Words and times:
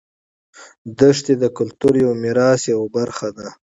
دښتې 0.99 1.33
د 1.41 1.43
کلتوري 1.57 2.03
میراث 2.21 2.61
یوه 2.73 2.87
برخه 2.97 3.29
ده. 3.37 3.47